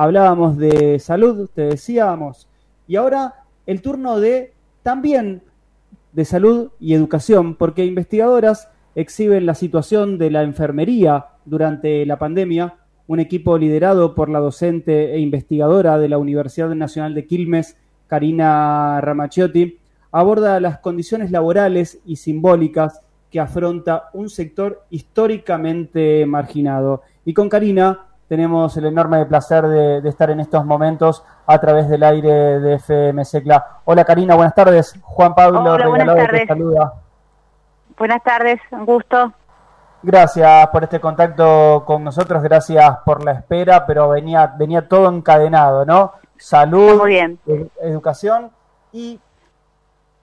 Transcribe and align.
hablábamos 0.00 0.56
de 0.56 0.98
salud, 0.98 1.50
te 1.54 1.60
decíamos, 1.60 2.48
y 2.88 2.96
ahora 2.96 3.44
el 3.66 3.82
turno 3.82 4.18
de 4.18 4.54
también 4.82 5.42
de 6.14 6.24
salud 6.24 6.70
y 6.80 6.94
educación, 6.94 7.54
porque 7.54 7.84
investigadoras 7.84 8.70
exhiben 8.94 9.44
la 9.44 9.54
situación 9.54 10.16
de 10.16 10.30
la 10.30 10.42
enfermería 10.42 11.26
durante 11.44 12.06
la 12.06 12.18
pandemia, 12.18 12.76
un 13.08 13.20
equipo 13.20 13.58
liderado 13.58 14.14
por 14.14 14.30
la 14.30 14.38
docente 14.38 15.12
e 15.12 15.18
investigadora 15.18 15.98
de 15.98 16.08
la 16.08 16.16
Universidad 16.16 16.74
Nacional 16.74 17.12
de 17.12 17.26
Quilmes, 17.26 17.76
Karina 18.06 19.02
Ramachiotti, 19.02 19.80
aborda 20.12 20.60
las 20.60 20.78
condiciones 20.78 21.30
laborales 21.30 22.00
y 22.06 22.16
simbólicas 22.16 23.02
que 23.30 23.38
afronta 23.38 24.04
un 24.14 24.30
sector 24.30 24.82
históricamente 24.88 26.24
marginado. 26.24 27.02
Y 27.26 27.34
con 27.34 27.50
Karina 27.50 28.06
tenemos 28.30 28.76
el 28.76 28.86
enorme 28.86 29.26
placer 29.26 29.66
de, 29.66 30.08
estar 30.08 30.30
en 30.30 30.38
estos 30.38 30.64
momentos 30.64 31.24
a 31.48 31.58
través 31.58 31.88
del 31.88 32.04
aire 32.04 32.60
de 32.60 32.74
FM 32.74 33.24
Secla. 33.24 33.80
Hola 33.84 34.04
Karina, 34.04 34.36
buenas 34.36 34.54
tardes. 34.54 34.94
Juan 35.02 35.34
Pablo 35.34 35.60
Hola, 35.60 35.88
buenas 35.88 36.14
tardes. 36.14 36.46
saluda. 36.46 36.92
Buenas 37.98 38.22
tardes, 38.22 38.60
un 38.70 38.86
gusto. 38.86 39.32
Gracias 40.04 40.68
por 40.68 40.84
este 40.84 41.00
contacto 41.00 41.82
con 41.84 42.04
nosotros, 42.04 42.40
gracias 42.40 42.98
por 43.04 43.24
la 43.24 43.32
espera, 43.32 43.84
pero 43.84 44.10
venía, 44.10 44.54
venía 44.56 44.86
todo 44.86 45.08
encadenado, 45.08 45.84
¿no? 45.84 46.12
Salud, 46.38 47.02
educación 47.82 48.52
y 48.92 49.18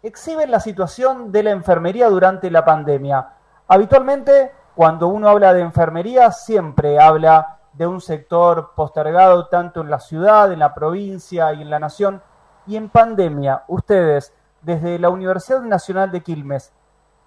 exhiben 0.01 0.49
la 0.49 0.61
situación 0.61 1.33
de 1.33 1.43
la 1.43 1.51
enfermería 1.51 2.07
durante 2.07 2.49
la 2.51 2.63
pandemia. 2.63 3.27
Habitualmente, 3.67 4.53
cuando 4.75 5.09
uno 5.09 5.27
habla 5.27 5.53
de 5.53 5.59
enfermería, 5.59 6.31
siempre 6.31 7.01
habla 7.01 7.56
de 7.77 7.85
un 7.85 8.01
sector 8.01 8.71
postergado 8.75 9.47
tanto 9.47 9.81
en 9.81 9.89
la 9.89 9.99
ciudad, 9.99 10.51
en 10.51 10.59
la 10.59 10.73
provincia 10.73 11.53
y 11.53 11.61
en 11.61 11.69
la 11.69 11.79
nación. 11.79 12.21
Y 12.65 12.75
en 12.75 12.89
pandemia, 12.89 13.63
ustedes, 13.67 14.33
desde 14.61 14.99
la 14.99 15.09
Universidad 15.09 15.61
Nacional 15.61 16.11
de 16.11 16.21
Quilmes, 16.21 16.73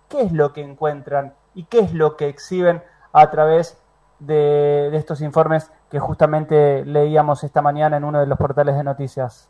¿qué 0.09 0.23
es 0.23 0.33
lo 0.33 0.53
que 0.53 0.63
encuentran 0.63 1.35
y 1.55 1.65
qué 1.65 1.81
es 1.81 1.95
lo 1.95 2.17
que 2.17 2.29
exhiben 2.29 2.83
a 3.13 3.31
través 3.31 3.81
de, 4.19 4.95
estos 4.97 5.21
informes 5.21 5.71
que 5.89 6.01
justamente 6.01 6.85
leíamos 6.85 7.45
esta 7.45 7.63
mañana 7.63 7.97
en 7.97 8.05
uno 8.05 8.21
de 8.21 8.27
los 8.27 8.37
portales 8.37 8.75
de 8.75 8.85
noticias? 8.85 9.49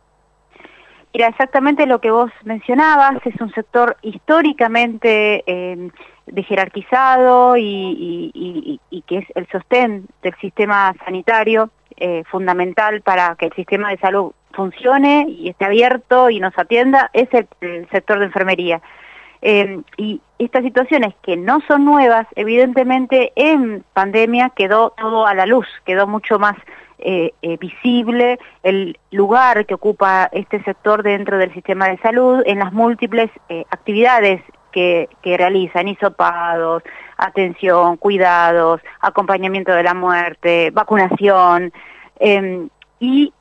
Mira, 1.13 1.27
exactamente 1.27 1.87
lo 1.87 2.01
que 2.01 2.13
vos 2.13 2.31
mencionabas, 2.45 3.15
es 3.27 3.41
un 3.41 3.53
sector 3.53 3.97
históricamente 4.03 5.43
eh, 5.45 5.91
de 6.27 6.43
jerarquizado 6.45 7.57
y, 7.57 8.81
que 9.07 9.19
es 9.19 9.27
el 9.35 9.49
sostén 9.49 10.07
del 10.23 10.35
sistema 10.37 10.95
sanitario 11.05 11.71
eh, 11.97 12.23
fundamental 12.31 13.01
para 13.01 13.35
que 13.35 13.47
el 13.47 13.53
sistema 13.55 13.91
de 13.91 13.99
salud 13.99 14.33
funcione 14.53 15.27
y 15.29 15.49
esté 15.49 15.65
abierto 15.65 16.31
y 16.31 16.39
nos 16.39 16.57
atienda, 16.57 17.11
es 17.13 17.29
el, 17.33 17.89
sector 17.91 18.21
de 18.21 18.27
enfermería. 18.27 18.81
Eh, 19.43 19.81
y 19.97 20.21
estas 20.39 20.63
situaciones 20.63 21.15
que 21.23 21.37
no 21.37 21.61
son 21.67 21.85
nuevas, 21.85 22.27
evidentemente 22.37 23.33
en 23.35 23.85
pandemia 23.95 24.51
quedó 24.51 24.91
todo 24.91 25.27
a 25.27 25.35
la 25.35 25.47
luz, 25.47 25.67
quedó 25.85 26.07
mucho 26.07 26.39
más 26.39 26.57
eh, 27.03 27.33
eh, 27.43 27.57
visible 27.57 28.39
el 28.63 28.99
lugar 29.11 29.65
que 29.65 29.75
ocupa 29.75 30.29
este 30.33 30.63
sector 30.65 31.03
dentro 31.03 31.39
del 31.39 31.53
sistema 31.55 31.89
de 31.89 31.97
salud 31.99 32.43
en 32.45 32.59
las 32.59 32.73
múltiples 32.73 33.31
eh, 33.49 33.65
actividades 33.71 34.43
que, 34.71 35.09
realizan, 35.25 35.89
hisopados, 35.89 36.83
atención, 37.17 37.97
cuidados, 37.97 38.81
acompañamiento 39.01 39.73
de 39.73 39.83
la 39.83 39.95
muerte, 39.95 40.71
vacunación, 40.73 41.73
em, 42.19 42.69
y 43.01 43.33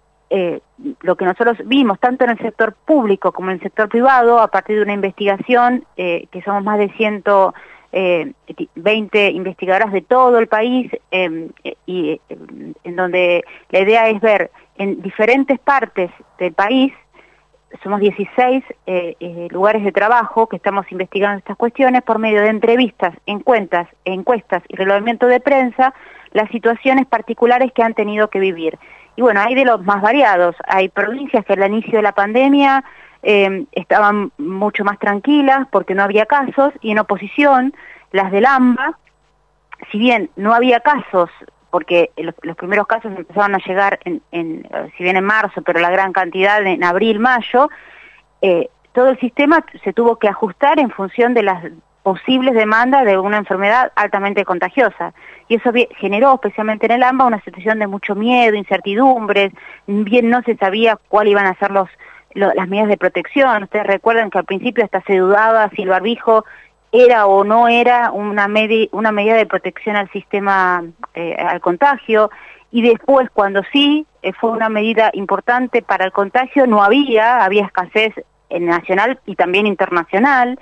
lo 1.01 1.15
que 1.15 1.25
nosotros 1.25 1.57
vimos 1.65 1.99
tanto 1.99 2.23
en 2.23 2.31
el 2.31 2.37
sector 2.37 2.73
público 2.73 3.31
como 3.31 3.49
en 3.49 3.55
el 3.55 3.61
sector 3.61 3.89
privado, 3.89 4.39
a 4.39 4.47
partir 4.47 4.77
de 4.77 4.83
una 4.83 4.93
investigación, 4.93 5.85
que 5.95 6.41
somos 6.45 6.63
más 6.63 6.79
de 6.79 6.89
ciento 6.93 7.53
eh, 7.91 8.33
20 8.75 9.31
investigadoras 9.31 9.91
de 9.91 10.01
todo 10.01 10.37
el 10.39 10.47
país 10.47 10.91
em, 11.11 11.49
y 11.85 12.21
em, 12.29 12.73
en 12.83 12.95
donde 12.95 13.43
la 13.69 13.79
idea 13.79 14.09
es 14.09 14.21
ver 14.21 14.51
en 14.77 15.01
diferentes 15.01 15.59
partes 15.59 16.09
del 16.37 16.53
país, 16.53 16.93
somos 17.83 17.99
16 17.99 18.63
eh, 18.87 19.15
eh, 19.19 19.47
lugares 19.51 19.83
de 19.83 19.91
trabajo 19.91 20.47
que 20.47 20.55
estamos 20.55 20.85
investigando 20.91 21.39
estas 21.39 21.57
cuestiones 21.57 22.01
por 22.01 22.17
medio 22.19 22.41
de 22.41 22.49
entrevistas, 22.49 23.15
encuestas, 23.25 23.87
encuestas 24.05 24.63
y 24.67 24.75
relevamiento 24.75 25.27
de 25.27 25.39
prensa, 25.39 25.93
las 26.31 26.49
situaciones 26.49 27.05
particulares 27.05 27.71
que 27.73 27.83
han 27.83 27.93
tenido 27.93 28.29
que 28.29 28.39
vivir. 28.39 28.79
Y 29.15 29.21
bueno, 29.21 29.41
hay 29.41 29.53
de 29.53 29.65
los 29.65 29.83
más 29.83 30.01
variados, 30.01 30.55
hay 30.67 30.89
provincias 30.89 31.45
que 31.45 31.53
al 31.53 31.71
inicio 31.71 31.97
de 31.97 32.03
la 32.03 32.13
pandemia 32.13 32.83
eh, 33.23 33.65
estaban 33.71 34.31
mucho 34.37 34.83
más 34.83 34.99
tranquilas 34.99 35.67
porque 35.71 35.95
no 35.95 36.03
había 36.03 36.25
casos 36.25 36.73
y 36.81 36.91
en 36.91 36.99
oposición 36.99 37.73
las 38.11 38.31
del 38.31 38.45
AMBA, 38.45 38.97
si 39.91 39.99
bien 39.99 40.29
no 40.35 40.53
había 40.53 40.79
casos, 40.79 41.29
porque 41.69 42.11
los, 42.17 42.55
primeros 42.55 42.87
casos 42.87 43.11
empezaron 43.15 43.55
a 43.55 43.59
llegar, 43.59 43.99
en, 44.05 44.21
si 44.97 45.03
bien 45.03 45.17
en 45.17 45.23
marzo, 45.23 45.61
pero 45.61 45.79
la 45.79 45.91
gran 45.91 46.13
cantidad 46.13 46.65
en 46.65 46.83
abril, 46.83 47.19
mayo, 47.19 47.69
eh, 48.41 48.69
todo 48.93 49.09
el 49.09 49.19
sistema 49.19 49.63
se 49.83 49.93
tuvo 49.93 50.17
que 50.17 50.27
ajustar 50.27 50.79
en 50.79 50.89
función 50.89 51.33
de 51.33 51.43
las 51.43 51.63
posibles 52.01 52.55
demandas 52.55 53.05
de 53.05 53.17
una 53.19 53.37
enfermedad 53.37 53.91
altamente 53.95 54.45
contagiosa. 54.45 55.13
Y 55.47 55.55
eso 55.55 55.71
generó, 55.97 56.33
especialmente 56.35 56.85
en 56.87 56.93
el 56.93 57.03
AMBA, 57.03 57.25
una 57.25 57.41
situación 57.41 57.79
de 57.79 57.87
mucho 57.87 58.15
miedo, 58.15 58.55
incertidumbres, 58.55 59.51
bien 59.85 60.29
no 60.29 60.41
se 60.41 60.55
sabía 60.55 60.97
cuáles 61.07 61.31
iban 61.31 61.45
a 61.45 61.55
ser 61.55 61.71
los 61.71 61.89
las 62.33 62.67
medidas 62.67 62.89
de 62.89 62.97
protección. 62.97 63.63
Ustedes 63.63 63.87
recuerdan 63.87 64.29
que 64.29 64.37
al 64.37 64.45
principio 64.45 64.83
hasta 64.83 65.01
se 65.01 65.17
dudaba 65.17 65.69
si 65.69 65.83
el 65.83 65.89
barbijo 65.89 66.45
era 66.91 67.27
o 67.27 67.43
no 67.43 67.67
era 67.67 68.11
una, 68.11 68.47
una 68.91 69.11
medida 69.11 69.35
de 69.35 69.45
protección 69.45 69.95
al 69.95 70.09
sistema, 70.11 70.83
eh, 71.13 71.35
al 71.35 71.61
contagio, 71.61 72.31
y 72.71 72.81
después 72.81 73.29
cuando 73.31 73.61
sí 73.71 74.05
eh, 74.21 74.33
fue 74.33 74.51
una 74.51 74.69
medida 74.69 75.11
importante 75.13 75.81
para 75.81 76.05
el 76.05 76.11
contagio, 76.11 76.67
no 76.67 76.83
había, 76.83 77.43
había 77.43 77.65
escasez 77.65 78.13
en 78.49 78.65
nacional 78.65 79.19
y 79.25 79.35
también 79.35 79.67
internacional. 79.67 80.59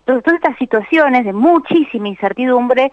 Entonces, 0.00 0.24
todas 0.24 0.40
estas 0.40 0.58
situaciones 0.58 1.24
de 1.24 1.32
muchísima 1.32 2.08
incertidumbre 2.08 2.92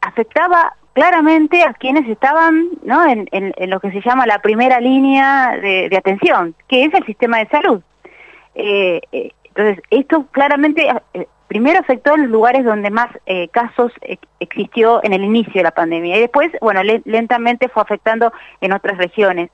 afectaba 0.00 0.74
claramente 0.98 1.62
a 1.62 1.74
quienes 1.74 2.08
estaban 2.08 2.70
¿no? 2.82 3.06
en, 3.08 3.54
lo 3.70 3.78
que 3.78 3.92
se 3.92 4.00
llama 4.00 4.26
la 4.26 4.42
primera 4.42 4.80
línea 4.80 5.56
de, 5.56 5.96
atención, 5.96 6.56
que 6.66 6.82
es 6.82 6.92
el 6.92 7.06
sistema 7.06 7.38
de 7.38 7.46
salud. 7.46 7.80
Eh, 8.56 9.00
eh, 9.12 9.30
entonces, 9.44 9.80
esto 9.90 10.26
claramente 10.32 10.88
eh, 11.14 11.28
primero 11.46 11.78
afectó 11.78 12.16
en 12.16 12.22
los 12.22 12.30
lugares 12.30 12.64
donde 12.64 12.90
más 12.90 13.10
casos 13.52 13.92
existió 14.40 15.00
en 15.04 15.12
el 15.12 15.22
inicio 15.22 15.52
de 15.54 15.62
la 15.62 15.70
pandemia 15.70 16.16
y 16.16 16.20
después, 16.20 16.50
bueno, 16.60 16.82
lentamente 16.82 17.68
fue 17.68 17.82
afectando 17.82 18.32
en 18.60 18.72
otras 18.72 18.98
regiones. 18.98 19.50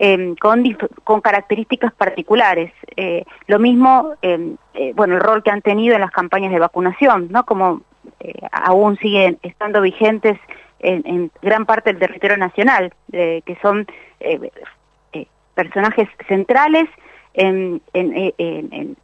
Em, 0.00 0.36
con, 0.36 0.62
con 1.02 1.20
características 1.20 1.92
particulares. 1.92 2.72
lo 3.46 3.58
mismo, 3.58 4.14
em, 4.22 4.56
bueno, 4.94 5.14
el 5.14 5.20
rol 5.20 5.42
que 5.42 5.50
han 5.50 5.62
tenido 5.62 5.94
en 5.94 6.00
las 6.00 6.12
campañas 6.12 6.52
de 6.52 6.58
vacunación, 6.58 7.28
¿no? 7.30 7.44
Como 7.44 7.82
aún 8.52 8.96
siguen 8.98 9.38
estando 9.42 9.80
vigentes 9.80 10.38
en, 10.80 11.30
gran 11.42 11.66
parte 11.66 11.90
del 11.90 12.00
territorio 12.00 12.36
nacional, 12.36 12.92
eh, 13.12 13.42
que 13.44 13.56
son 13.56 13.86
eh, 14.20 14.50
eh, 15.12 15.26
personajes 15.54 16.08
centrales 16.28 16.88
en, 17.34 17.80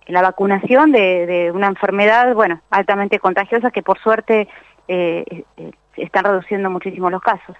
la 0.07 0.23
vacunación 0.23 0.93
de, 0.93 1.53
una 1.55 1.69
enfermedad, 1.69 2.34
bueno, 2.34 2.61
altamente 2.71 3.19
contagiosa 3.19 3.71
que 3.71 3.83
por 3.83 3.99
suerte 4.01 4.49
están 4.89 6.25
reduciendo 6.25 6.69
muchísimo 6.69 7.11
los 7.11 7.23
casos. 7.23 7.57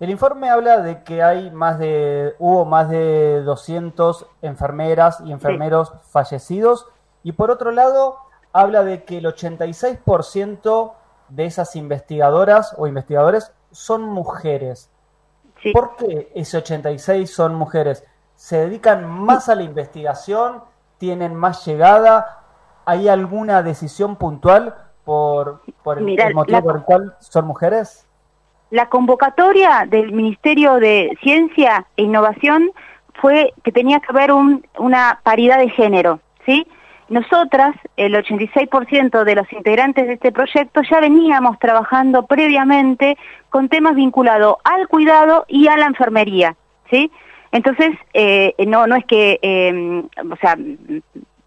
El 0.00 0.10
informe 0.10 0.48
habla 0.48 0.80
de 0.80 1.02
que 1.02 1.22
hay 1.22 1.50
más 1.50 1.78
de, 1.78 2.34
hubo 2.38 2.64
más 2.64 2.88
de 2.90 3.42
200 3.42 4.26
enfermeras 4.42 5.22
y 5.24 5.32
enfermeros 5.32 5.92
fallecidos 6.10 6.86
y 7.22 7.32
por 7.32 7.50
otro 7.50 7.70
lado 7.70 8.16
habla 8.52 8.82
de 8.82 9.04
que 9.04 9.18
el 9.18 9.26
86% 9.26 10.92
de 11.30 11.46
esas 11.46 11.76
investigadoras 11.76 12.74
o 12.76 12.86
investigadores 12.86 13.52
son 13.70 14.02
mujeres. 14.02 14.90
¿Por 15.72 15.96
qué 15.96 16.30
ese 16.34 16.58
86 16.58 17.32
son 17.32 17.54
mujeres? 17.54 18.04
¿Se 18.34 18.56
dedican 18.56 19.08
más 19.08 19.48
a 19.48 19.54
la 19.54 19.62
investigación? 19.62 20.62
¿Tienen 20.98 21.34
más 21.34 21.64
llegada? 21.66 22.42
¿Hay 22.84 23.08
alguna 23.08 23.62
decisión 23.62 24.16
puntual 24.16 24.74
por, 25.04 25.62
por 25.82 25.98
el, 25.98 26.34
motivo 26.34 26.62
por 26.62 26.76
el 26.76 26.82
cual 26.82 27.16
son 27.20 27.46
mujeres? 27.46 28.06
La 28.70 28.88
convocatoria 28.88 29.86
del 29.88 30.12
Ministerio 30.12 30.74
de 30.76 31.16
Ciencia 31.22 31.86
e 31.96 32.04
Innovación 32.04 32.70
fue 33.20 33.52
que 33.62 33.72
tenía 33.72 34.00
que 34.00 34.06
haber 34.10 34.32
un, 34.32 34.66
una 34.78 35.20
paridad 35.22 35.58
de 35.58 35.68
género, 35.68 36.20
¿sí? 36.46 36.66
Nosotras, 37.10 37.74
el 37.96 38.14
86% 38.14 39.24
de 39.24 39.34
los 39.34 39.52
integrantes 39.52 40.06
de 40.06 40.12
este 40.14 40.30
proyecto, 40.30 40.80
ya 40.88 41.00
veníamos 41.00 41.58
trabajando 41.58 42.24
previamente 42.24 43.18
con 43.48 43.68
temas 43.68 43.96
vinculados 43.96 44.58
al 44.62 44.86
cuidado 44.86 45.44
y 45.48 45.66
a 45.66 45.76
la 45.76 45.86
enfermería. 45.86 46.54
¿sí? 46.88 47.10
Entonces, 47.50 47.90
eh, 48.14 48.54
no, 48.64 48.86
no 48.86 48.94
es 48.94 49.04
que, 49.06 49.40
eh, 49.42 50.04
o 50.30 50.36
sea, 50.36 50.56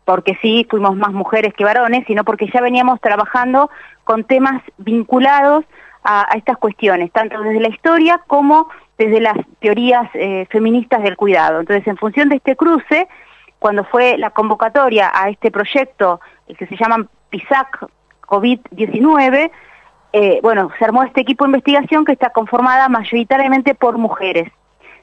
porque 0.03 0.37
sí 0.41 0.67
fuimos 0.69 0.97
más 0.97 1.13
mujeres 1.13 1.53
que 1.53 1.63
varones, 1.63 2.03
sino 2.07 2.25
porque 2.25 2.49
ya 2.53 2.59
veníamos 2.59 2.99
trabajando 2.99 3.69
con 4.03 4.25
temas 4.25 4.61
vinculados 4.77 5.63
a, 6.03 6.27
estas 6.35 6.57
cuestiones, 6.57 7.09
tanto 7.13 7.41
desde 7.41 7.61
la 7.61 7.69
historia 7.69 8.21
como 8.27 8.67
desde 8.97 9.21
las 9.21 9.37
teorías 9.59 10.09
eh, 10.13 10.45
feministas 10.49 11.03
del 11.03 11.15
cuidado. 11.15 11.61
Entonces, 11.61 11.87
en 11.87 11.95
función 11.95 12.27
de 12.27 12.35
este 12.35 12.57
cruce, 12.57 13.07
cuando 13.63 13.85
fue 13.85 14.17
la 14.17 14.31
convocatoria 14.31 15.09
a 15.13 15.29
este 15.29 15.49
proyecto 15.49 16.19
que 16.57 16.67
se 16.67 16.75
llama 16.75 17.07
PISAC 17.29 17.87
COVID-19, 18.27 19.51
eh, 20.11 20.39
bueno, 20.43 20.69
se 20.77 20.83
armó 20.83 21.03
este 21.03 21.21
equipo 21.21 21.45
de 21.45 21.51
investigación 21.51 22.03
que 22.03 22.11
está 22.11 22.31
conformada 22.31 22.89
mayoritariamente 22.89 23.73
por 23.73 23.97
mujeres. 23.97 24.51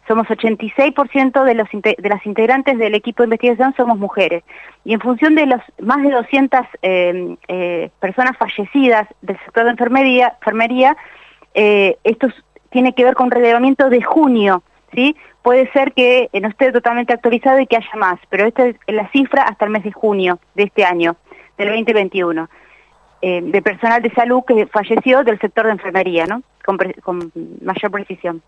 Somos 0.06 0.26
86% 0.26 1.42
de, 1.42 1.54
los, 1.54 1.68
de 1.72 2.08
las 2.10 2.26
integrantes 2.26 2.76
del 2.76 2.94
equipo 2.94 3.22
de 3.22 3.28
investigación 3.28 3.72
somos 3.78 3.98
mujeres. 3.98 4.44
Y 4.84 4.92
en 4.92 5.00
función 5.00 5.36
de 5.36 5.46
los 5.46 5.62
más 5.80 6.02
de 6.02 6.10
200 6.10 6.60
eh, 6.82 7.36
eh, 7.48 7.90
personas 7.98 8.36
fallecidas 8.36 9.08
del 9.22 9.38
sector 9.38 9.64
de 9.64 9.70
enfermería, 9.70 10.34
enfermería 10.36 10.98
esto 11.54 12.28
tiene 12.68 12.94
que 12.94 13.04
ver 13.04 13.14
con 13.14 13.30
relevamiento 13.30 13.88
de 13.88 14.02
junio, 14.02 14.62
¿sí? 14.94 15.16
Puede 15.42 15.70
ser 15.72 15.92
que 15.92 16.28
no 16.40 16.48
esté 16.48 16.72
totalmente 16.72 17.12
actualizado 17.12 17.60
y 17.60 17.66
que 17.66 17.76
haya 17.76 17.96
más, 17.96 18.18
pero 18.28 18.46
esta 18.46 18.66
es 18.66 18.76
la 18.86 19.08
cifra 19.10 19.44
hasta 19.44 19.64
el 19.64 19.70
mes 19.70 19.84
de 19.84 19.92
junio 19.92 20.38
de 20.54 20.64
este 20.64 20.84
año, 20.84 21.16
del 21.56 21.68
2021. 21.68 22.48
Eh, 23.22 23.42
de 23.42 23.60
personal 23.60 24.00
de 24.00 24.10
salud 24.12 24.42
que 24.46 24.66
falleció 24.66 25.22
del 25.24 25.38
sector 25.40 25.66
de 25.66 25.72
enfermería, 25.72 26.24
¿no? 26.24 26.42
Con, 26.64 27.32
mayor 27.60 27.90
precisión. 27.90 28.42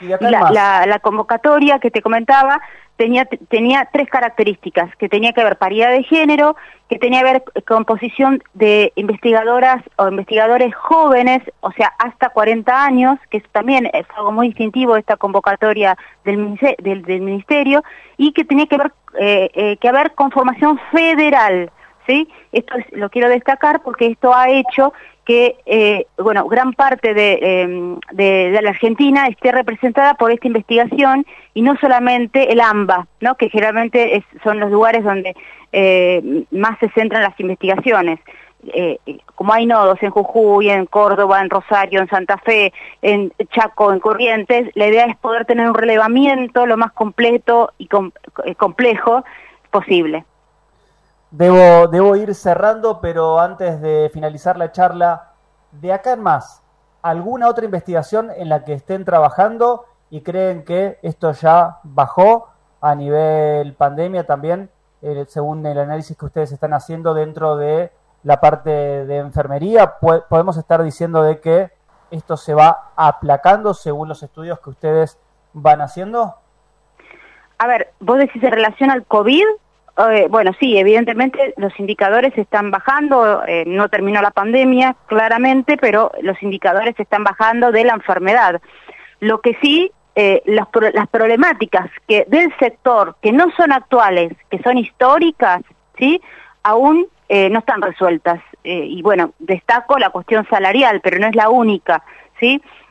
la, 0.00 0.86
la, 0.86 0.98
convocatoria 0.98 1.78
que 1.78 1.90
te 1.90 2.02
comentaba 2.02 2.60
tenía, 3.00 3.24
tenía 3.48 3.88
tres 3.90 4.10
características, 4.10 4.94
que 4.96 5.08
tenía 5.08 5.32
que 5.32 5.42
ver 5.42 5.56
paridad 5.56 5.90
de 5.90 6.02
género, 6.02 6.54
que 6.90 6.98
tenía 6.98 7.20
que 7.20 7.32
ver 7.32 7.44
composición 7.66 8.42
de 8.52 8.92
investigadoras 8.94 9.82
o 9.96 10.08
investigadores 10.08 10.74
jóvenes, 10.74 11.40
o 11.60 11.72
sea, 11.72 11.94
hasta 11.98 12.28
40 12.28 12.84
años, 12.84 13.18
que 13.30 13.40
también 13.52 13.88
es 13.94 14.04
algo 14.18 14.32
muy 14.32 14.48
distintivo 14.48 14.96
esta 14.96 15.16
convocatoria 15.16 15.96
del, 16.26 16.58
del, 16.82 17.20
Ministerio, 17.22 17.82
y 18.18 18.32
que 18.32 18.44
tenía 18.44 18.66
que 18.66 18.76
ver 18.76 18.92
eh, 19.18 19.50
eh, 19.54 19.76
que 19.78 19.88
haber 19.88 20.12
conformación 20.12 20.78
federal, 20.92 21.70
¿sí? 22.06 22.28
Esto 22.52 22.74
lo 22.92 23.10
quiero 23.10 23.28
destacar 23.28 23.82
porque 23.82 24.06
esto 24.06 24.34
ha 24.34 24.50
hecho 24.50 24.92
que, 25.24 25.56
eh, 25.66 26.06
bueno, 26.18 26.46
gran 26.48 26.72
parte 26.72 27.10
em, 27.10 27.98
de, 28.12 28.50
de, 28.50 28.62
la 28.62 28.70
Argentina 28.70 29.26
esté 29.28 29.52
representada 29.52 30.14
por 30.14 30.32
esta 30.32 30.48
investigación 30.48 31.24
y 31.54 31.62
no 31.62 31.76
solamente 31.76 32.52
el 32.52 32.60
AMBA, 32.60 33.06
¿no? 33.20 33.36
Que 33.36 33.48
generalmente 33.48 34.24
son 34.42 34.58
los 34.58 34.70
lugares 34.70 35.04
donde 35.04 35.36
eh, 35.72 36.44
más 36.50 36.78
se 36.80 36.88
centran 36.90 37.22
las 37.22 37.38
investigaciones. 37.38 38.18
Eh, 38.74 38.98
como 39.36 39.54
hay 39.54 39.66
nodos 39.66 40.02
en 40.02 40.10
Jujuy, 40.10 40.68
en 40.68 40.86
Córdoba, 40.86 41.40
en 41.40 41.48
Rosario, 41.48 42.00
en 42.00 42.08
Santa 42.08 42.36
Fe, 42.38 42.72
en 43.00 43.32
Chaco, 43.54 43.92
en 43.92 44.00
Corrientes, 44.00 44.70
la 44.74 44.88
idea 44.88 45.06
es 45.06 45.16
poder 45.16 45.46
tener 45.46 45.68
un 45.68 45.74
relevamiento 45.74 46.66
lo 46.66 46.76
más 46.76 46.92
completo 46.92 47.72
y 47.78 47.86
complejo 48.56 49.24
posible. 49.70 50.24
Debo, 51.30 51.86
debo 51.88 52.16
ir 52.16 52.34
cerrando, 52.34 53.00
pero 53.00 53.38
antes 53.38 53.80
de 53.80 54.10
finalizar 54.12 54.56
la 54.56 54.72
charla, 54.72 55.32
de 55.70 55.92
acá 55.92 56.14
en 56.14 56.22
más, 56.22 56.62
¿alguna 57.02 57.48
otra 57.48 57.64
investigación 57.64 58.30
en 58.34 58.48
la 58.48 58.64
que 58.64 58.72
estén 58.72 59.04
trabajando 59.04 59.86
y 60.10 60.22
creen 60.22 60.64
que 60.64 60.98
esto 61.02 61.30
ya 61.32 61.78
bajó 61.84 62.48
a 62.80 62.94
nivel 62.94 63.74
pandemia 63.74 64.26
también, 64.26 64.70
eh, 65.02 65.24
según 65.28 65.64
el 65.66 65.78
análisis 65.78 66.16
que 66.16 66.26
ustedes 66.26 66.50
están 66.52 66.74
haciendo 66.74 67.14
dentro 67.14 67.56
de 67.56 67.92
la 68.24 68.40
parte 68.40 68.70
de 68.70 69.18
enfermería? 69.18 69.98
¿Podemos 70.00 70.56
estar 70.56 70.82
diciendo 70.82 71.22
de 71.22 71.40
que 71.40 71.70
esto 72.10 72.36
se 72.36 72.54
va 72.54 72.90
aplacando 72.96 73.72
según 73.72 74.08
los 74.08 74.22
estudios 74.22 74.58
que 74.60 74.70
ustedes 74.70 75.18
van 75.52 75.80
haciendo? 75.80 76.34
A 77.58 77.66
ver, 77.66 77.92
vos 78.00 78.18
decís 78.18 78.42
en 78.42 78.52
relación 78.52 78.90
al 78.90 79.04
COVID 79.04 79.44
eh, 79.98 80.26
bueno, 80.30 80.52
sí, 80.58 80.78
evidentemente 80.78 81.54
los 81.56 81.78
indicadores 81.78 82.36
están 82.38 82.70
bajando, 82.70 83.42
eh, 83.46 83.64
no 83.66 83.88
terminó 83.88 84.22
la 84.22 84.30
pandemia, 84.30 84.96
claramente, 85.06 85.76
pero 85.76 86.12
los 86.22 86.42
indicadores 86.42 86.94
están 86.98 87.24
bajando 87.24 87.72
de 87.72 87.84
la 87.84 87.94
enfermedad. 87.94 88.60
Lo 89.20 89.40
que 89.40 89.56
sí, 89.60 89.90
eh, 90.14 90.42
las, 90.46 90.68
problemáticas 91.08 91.90
que 92.08 92.24
del 92.28 92.54
sector, 92.58 93.16
que 93.20 93.32
no 93.32 93.50
son 93.56 93.72
actuales, 93.72 94.32
que 94.50 94.58
son 94.62 94.78
históricas, 94.78 95.62
¿sí? 95.98 96.20
aún 96.62 97.06
no 97.28 97.60
están 97.60 97.80
resueltas. 97.80 98.40
y 98.64 99.00
bueno, 99.02 99.34
destaco 99.38 100.00
la 100.00 100.10
cuestión 100.10 100.44
salarial, 100.50 101.00
pero 101.00 101.20
no 101.20 101.28
es 101.28 101.36
la 101.36 101.48
única, 101.48 102.02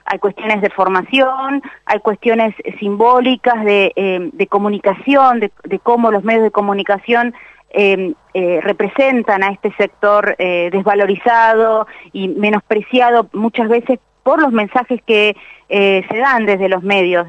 hay 0.10 0.18
cuestiones 0.18 0.62
de 0.62 0.72
formación, 0.72 1.62
hay 1.86 2.00
cuestiones 2.00 2.56
simbólicas 2.80 3.64
de, 3.64 3.94
eh, 3.96 4.48
comunicación, 4.48 5.40
de, 5.40 5.80
cómo 5.84 6.10
los 6.10 6.24
medios 6.24 6.44
de 6.44 6.52
comunicación 6.52 7.36
eh, 7.70 8.14
eh, 8.34 8.60
representan 8.62 9.44
a 9.44 9.50
este 9.52 9.72
sector 9.74 10.36
desvalorizado 10.38 11.86
y 12.12 12.28
menospreciado 12.28 13.30
muchas 13.34 13.70
veces 13.70 14.00
por 14.24 14.42
los 14.42 14.52
mensajes 14.52 15.00
que 15.04 15.36
se 15.70 16.18
dan 16.18 16.48
desde 16.48 16.68
los 16.68 16.82
medios, 16.82 17.28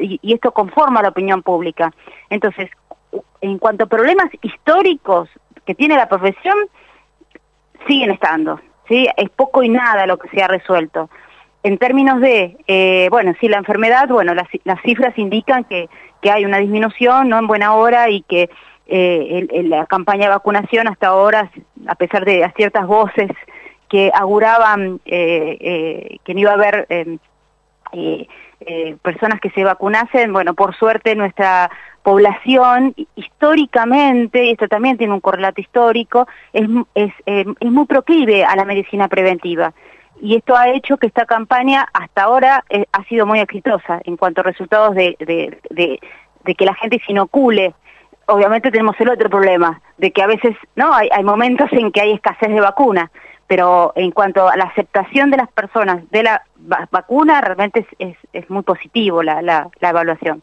y, 0.00 0.18
y, 0.22 0.32
esto 0.32 0.52
conforma 0.52 1.02
la 1.02 1.10
opinión 1.10 1.42
pública. 1.42 1.92
Entonces, 2.30 2.70
en 3.42 3.58
cuanto 3.58 3.84
a 3.84 3.86
problemas 3.86 4.28
históricos 4.40 5.28
que 5.66 5.74
tiene 5.74 5.96
la 5.96 6.08
profesión, 6.08 6.56
siguen 7.86 8.10
estando. 8.12 8.58
Es 8.88 9.30
poco 9.30 9.62
y 9.62 9.68
nada 9.68 10.06
lo 10.06 10.18
que 10.18 10.28
se 10.28 10.42
ha 10.42 10.48
resuelto 10.48 11.10
en 11.64 11.78
términos 11.78 12.20
de, 12.20 12.58
eh, 12.68 13.08
bueno, 13.10 13.32
sí, 13.40 13.48
la 13.48 13.56
enfermedad, 13.56 14.06
bueno, 14.08 14.34
las, 14.34 14.82
cifras 14.82 15.18
indican 15.18 15.64
que, 15.64 15.88
que, 16.20 16.30
hay 16.30 16.44
una 16.44 16.58
disminución, 16.58 17.30
no 17.30 17.38
en 17.38 17.46
buena 17.46 17.74
hora, 17.74 18.10
y 18.10 18.20
que 18.20 18.50
eh, 18.86 19.64
la 19.64 19.86
campaña 19.86 20.24
de 20.24 20.34
vacunación 20.34 20.88
hasta 20.88 21.08
ahora, 21.08 21.50
a 21.86 21.94
pesar 21.94 22.26
de 22.26 22.52
ciertas 22.54 22.86
voces 22.86 23.30
que 23.88 24.12
auguraban 24.14 25.00
eh, 25.06 26.18
que 26.22 26.34
no 26.34 26.40
iba 26.40 26.50
a 26.50 26.54
haber 26.54 26.86
personas 29.02 29.40
que 29.40 29.50
se 29.50 29.64
vacunasen, 29.64 30.34
bueno, 30.34 30.52
por 30.52 30.76
suerte 30.76 31.14
nuestra 31.14 31.70
población 32.02 32.94
históricamente, 33.16 34.44
y 34.44 34.50
esto 34.50 34.68
también 34.68 34.98
tiene 34.98 35.14
un 35.14 35.20
correlato 35.20 35.62
histórico, 35.62 36.28
es, 36.52 36.68
es, 36.94 37.12
es 37.24 37.70
muy 37.70 37.86
proclive 37.86 38.44
a 38.44 38.54
la 38.54 38.66
medicina 38.66 39.08
preventiva 39.08 39.72
y 40.20 40.36
esto 40.36 40.56
ha 40.56 40.68
hecho 40.68 40.96
que 40.96 41.06
esta 41.06 41.26
campaña 41.26 41.86
hasta 41.92 42.22
ahora 42.22 42.64
eh, 42.68 42.86
ha 42.92 43.04
sido 43.04 43.26
muy 43.26 43.40
exitosa 43.40 44.00
en 44.04 44.16
cuanto 44.16 44.40
a 44.40 44.44
resultados 44.44 44.94
de, 44.94 45.16
que 45.18 46.64
la 46.64 46.74
gente 46.74 47.00
se 47.04 47.12
inocule. 47.12 47.74
Obviamente 48.26 48.70
tenemos 48.70 48.96
el 49.00 49.10
otro 49.10 49.28
problema, 49.28 49.80
de 49.98 50.12
que 50.12 50.22
a 50.22 50.26
veces 50.26 50.56
no 50.76 50.94
hay, 50.94 51.08
hay 51.12 51.24
momentos 51.24 51.68
en 51.72 51.92
que 51.92 52.00
hay 52.00 52.12
escasez 52.12 52.48
de 52.48 52.60
vacuna, 52.60 53.10
pero 53.46 53.92
en 53.96 54.12
cuanto 54.12 54.48
a 54.48 54.56
la 54.56 54.64
aceptación 54.64 55.30
de 55.30 55.36
las 55.36 55.50
personas 55.50 56.08
de 56.10 56.22
la 56.22 56.42
vacuna, 56.90 57.40
realmente 57.40 57.86
es, 57.98 58.16
es, 58.32 58.48
muy 58.48 58.62
positivo 58.62 59.22
la, 59.22 59.42
la, 59.42 59.68
la 59.80 59.90
evaluación. 59.90 60.42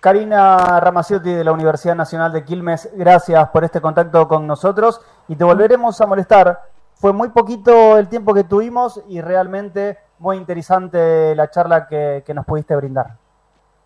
Karina 0.00 0.80
Ramaciotti 0.80 1.32
de 1.32 1.44
la 1.44 1.52
Universidad 1.52 1.96
Nacional 1.96 2.32
de 2.32 2.44
Quilmes, 2.44 2.88
gracias 2.94 3.48
por 3.48 3.64
este 3.64 3.80
contacto 3.80 4.28
con 4.28 4.46
nosotros 4.46 5.00
y 5.26 5.36
te 5.36 5.44
volveremos 5.44 6.00
a 6.00 6.06
molestar 6.06 6.58
fue 6.98 7.12
muy 7.12 7.28
poquito 7.28 7.96
el 7.96 8.08
tiempo 8.08 8.34
que 8.34 8.44
tuvimos 8.44 9.02
y 9.08 9.20
realmente 9.20 9.98
muy 10.18 10.36
interesante 10.36 11.34
la 11.34 11.48
charla 11.48 11.86
que, 11.86 12.24
nos 12.34 12.44
pudiste 12.44 12.74
brindar. 12.74 13.16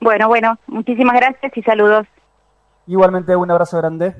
Bueno, 0.00 0.28
bueno, 0.28 0.58
muchísimas 0.66 1.14
gracias 1.16 1.56
y 1.56 1.62
saludos. 1.62 2.06
Igualmente 2.86 3.36
un 3.36 3.50
abrazo 3.50 3.78
grande. 3.78 4.16